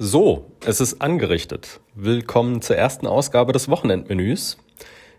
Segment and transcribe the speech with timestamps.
[0.00, 1.80] So, es ist angerichtet.
[1.96, 4.56] Willkommen zur ersten Ausgabe des Wochenendmenüs.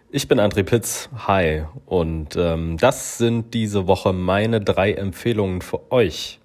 [0.09, 1.63] Ich bin André Pitz, hi.
[1.85, 6.39] Und ähm, das sind diese Woche meine drei Empfehlungen für euch.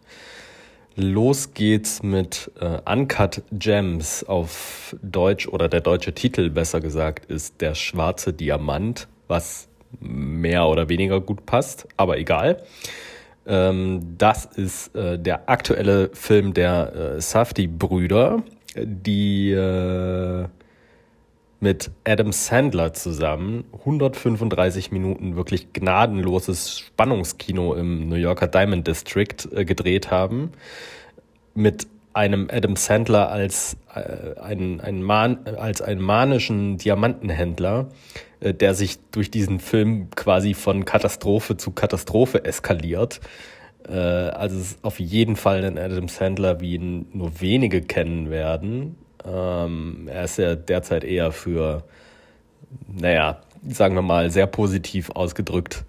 [0.97, 7.61] Los geht's mit äh, Uncut Gems auf Deutsch oder der deutsche Titel besser gesagt ist
[7.61, 9.69] Der schwarze Diamant, was
[10.01, 12.64] mehr oder weniger gut passt, aber egal.
[13.46, 18.43] Ähm, das ist äh, der aktuelle Film der äh, Safdie-Brüder,
[18.76, 20.46] die äh,
[21.61, 29.64] mit Adam Sandler zusammen 135 Minuten wirklich gnadenloses Spannungskino im New Yorker Diamond District äh,
[29.64, 30.52] gedreht haben.
[31.54, 37.88] Mit einem Adam Sandler als, äh, ein, ein Man, als einen manischen Diamantenhändler,
[38.53, 43.20] der sich durch diesen Film quasi von Katastrophe zu Katastrophe eskaliert.
[43.89, 48.30] Äh, also es ist auf jeden Fall ein Adam Sandler, wie ihn nur wenige kennen
[48.30, 48.97] werden.
[49.25, 51.84] Ähm, er ist ja derzeit eher für,
[52.92, 55.84] naja, sagen wir mal, sehr positiv ausgedrückt,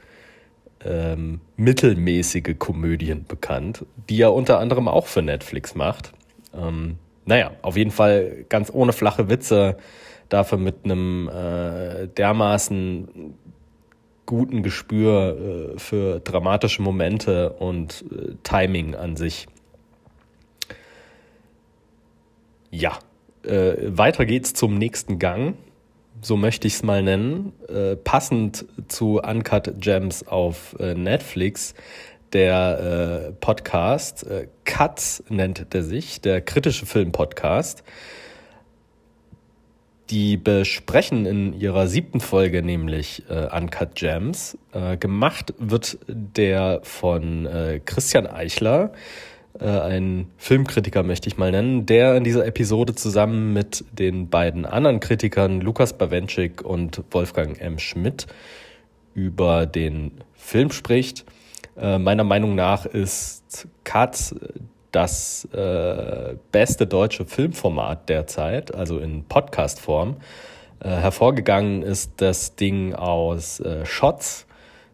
[0.84, 6.14] ähm, mittelmäßige Komödien bekannt, die er unter anderem auch für Netflix macht.
[6.56, 9.78] Ähm, naja, auf jeden Fall ganz ohne flache Witze,
[10.30, 13.36] dafür mit einem äh, dermaßen
[14.26, 19.48] guten Gespür äh, für dramatische Momente und äh, Timing an sich.
[22.72, 22.98] Ja,
[23.44, 25.56] äh, weiter geht's zum nächsten Gang
[26.22, 31.76] so möchte ich es mal nennen, äh, passend zu Uncut Gems auf äh, Netflix,
[32.34, 37.84] der äh, Podcast, äh, Cuts nennt der sich, der kritische Film-Podcast.
[40.10, 44.58] Die besprechen in ihrer siebten Folge nämlich äh, Uncut Gems.
[44.72, 48.92] Äh, gemacht wird der von äh, Christian Eichler,
[49.60, 54.66] äh, ein Filmkritiker möchte ich mal nennen, der in dieser Episode zusammen mit den beiden
[54.66, 57.80] anderen Kritikern Lukas Bawenschik und Wolfgang M.
[57.80, 58.28] Schmidt
[59.14, 61.26] über den Film spricht.
[61.78, 64.36] Äh, meiner Meinung nach ist Katz
[64.96, 70.16] das äh, beste deutsche Filmformat derzeit, also in Podcast-Form.
[70.80, 74.46] Äh, hervorgegangen ist das Ding aus äh, Shots,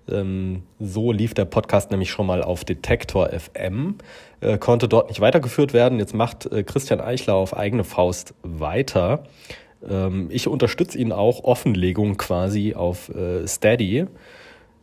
[0.09, 3.95] ähm, so lief der Podcast nämlich schon mal auf Detektor FM,
[4.41, 5.99] äh, konnte dort nicht weitergeführt werden.
[5.99, 9.23] Jetzt macht äh, Christian Eichler auf eigene Faust weiter.
[9.87, 14.07] Ähm, ich unterstütze ihn auch Offenlegung quasi auf äh, Steady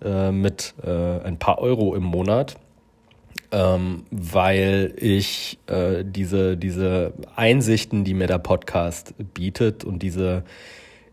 [0.00, 2.55] mit ein paar Euro im Monat.
[3.50, 10.44] Ähm, weil ich äh, diese, diese Einsichten, die mir der Podcast bietet und diese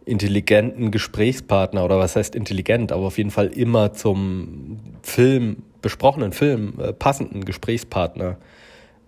[0.05, 6.73] intelligenten Gesprächspartner oder was heißt intelligent, aber auf jeden Fall immer zum Film, besprochenen Film,
[6.79, 8.37] äh, passenden Gesprächspartner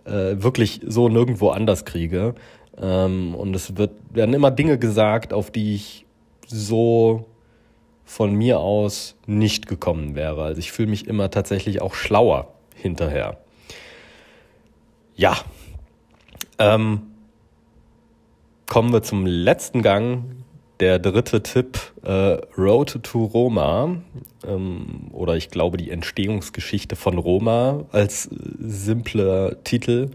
[0.06, 2.34] äh, wirklich so nirgendwo anders kriege.
[2.82, 6.06] Ähm, und es wird, werden immer Dinge gesagt, auf die ich
[6.48, 7.26] so
[8.06, 10.44] von mir aus nicht gekommen wäre.
[10.44, 13.38] Also ich fühle mich immer tatsächlich auch schlauer hinterher.
[15.16, 15.38] Ja.
[16.60, 17.02] Ähm,
[18.68, 20.24] kommen wir zum letzten Gang
[20.80, 23.98] der dritte Tipp, äh, Road to Roma,
[24.46, 28.30] ähm, oder ich glaube die Entstehungsgeschichte von Roma als
[28.60, 30.12] simpler Titel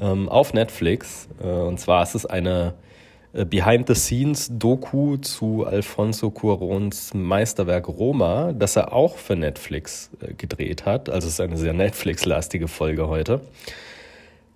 [0.00, 1.28] ähm, auf Netflix.
[1.42, 2.91] Äh, und zwar ist es eine äh,
[3.32, 11.08] Behind-the-Scenes-Doku zu Alfonso Cuarons Meisterwerk Roma, das er auch für Netflix äh, gedreht hat.
[11.08, 13.40] Also es ist eine sehr Netflix-lastige Folge heute.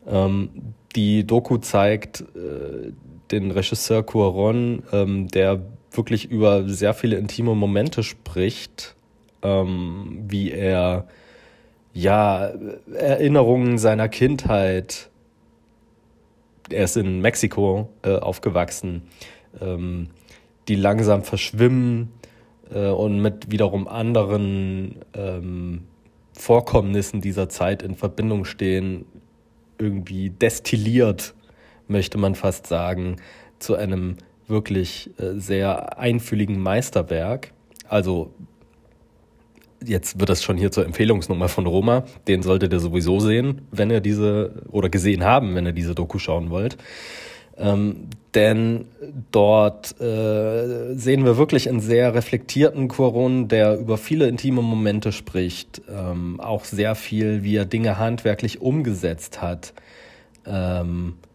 [0.06, 0.50] Ähm,
[0.94, 2.92] die Doku zeigt äh,
[3.30, 5.60] den Regisseur Cuaron, ähm, der
[5.90, 8.94] wirklich über sehr viele intime Momente spricht,
[9.42, 11.06] ähm, wie er
[11.94, 12.52] ja
[12.94, 15.08] Erinnerungen seiner Kindheit,
[16.70, 19.02] er ist in Mexiko äh, aufgewachsen,
[19.60, 20.08] ähm,
[20.68, 22.12] die langsam verschwimmen
[22.72, 25.84] äh, und mit wiederum anderen ähm,
[26.32, 29.06] Vorkommnissen dieser Zeit in Verbindung stehen,
[29.78, 31.34] irgendwie destilliert
[31.88, 33.16] möchte man fast sagen,
[33.58, 34.16] zu einem
[34.48, 37.52] wirklich äh, sehr einfühligen Meisterwerk.
[37.88, 38.32] Also
[39.84, 42.04] jetzt wird das schon hier zur Empfehlungsnummer von Roma.
[42.28, 46.18] Den solltet ihr sowieso sehen, wenn ihr diese oder gesehen haben, wenn ihr diese Doku
[46.18, 46.76] schauen wollt.
[47.58, 48.86] Ähm, denn
[49.32, 55.80] dort äh, sehen wir wirklich einen sehr reflektierten Coron, der über viele intime Momente spricht,
[55.88, 59.72] ähm, auch sehr viel, wie er Dinge handwerklich umgesetzt hat.
[60.46, 61.25] Ähm, äh,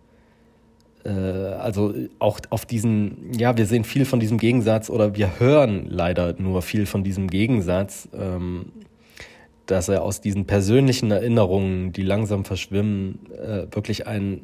[1.10, 6.36] also auch auf diesen, ja, wir sehen viel von diesem Gegensatz oder wir hören leider
[6.38, 8.72] nur viel von diesem Gegensatz, ähm,
[9.66, 14.42] dass er aus diesen persönlichen Erinnerungen, die langsam verschwimmen, äh, wirklich ein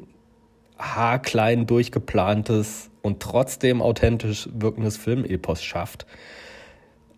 [0.78, 6.06] haarklein durchgeplantes und trotzdem authentisch wirkendes Filmepos schafft.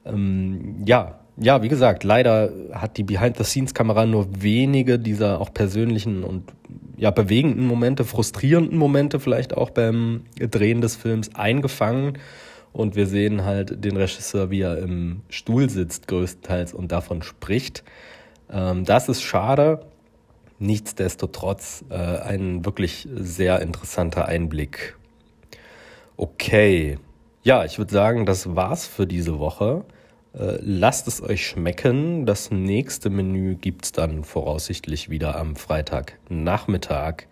[0.04, 6.52] Ähm, ja, ja, wie gesagt, leider hat die Behind-the-Scenes-Kamera nur wenige dieser auch persönlichen und
[6.98, 12.18] ja, bewegenden Momente, frustrierenden Momente vielleicht auch beim Drehen des Films eingefangen.
[12.72, 17.84] Und wir sehen halt den Regisseur, wie er im Stuhl sitzt, größtenteils und davon spricht.
[18.52, 19.80] Ähm, das ist schade.
[20.58, 24.96] Nichtsdestotrotz äh, ein wirklich sehr interessanter Einblick.
[26.18, 26.98] Okay.
[27.42, 29.86] Ja, ich würde sagen, das war's für diese Woche.
[30.32, 32.26] Äh, lasst es euch schmecken.
[32.26, 37.24] Das nächste Menü gibt es dann voraussichtlich wieder am Freitagnachmittag.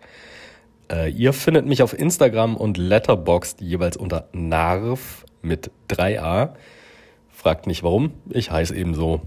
[0.91, 6.55] Äh, ihr findet mich auf Instagram und Letterboxd jeweils unter Narv mit 3a.
[7.29, 9.21] Fragt nicht warum, ich heiße ebenso.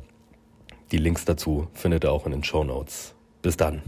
[0.90, 3.14] Die Links dazu findet ihr auch in den Show Notes.
[3.40, 3.82] Bis dann.